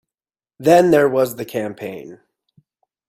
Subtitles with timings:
[0.57, 2.21] Then there was the campaign.